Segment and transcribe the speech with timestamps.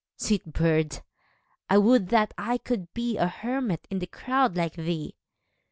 [0.19, 1.01] a (89) Sweet bird!
[1.69, 5.13] I would that I could be A hermit in the crowd like thee